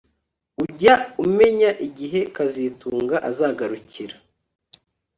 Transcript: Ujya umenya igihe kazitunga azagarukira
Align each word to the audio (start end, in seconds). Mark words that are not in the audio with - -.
Ujya 0.63 0.93
umenya 1.23 1.69
igihe 1.87 2.19
kazitunga 2.35 3.15
azagarukira 3.29 4.15